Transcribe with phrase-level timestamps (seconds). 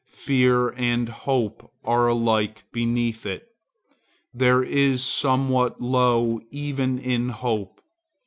[0.09, 3.47] Fear and hope are alike beneath it.
[4.33, 7.83] There is somewhat low even in hope.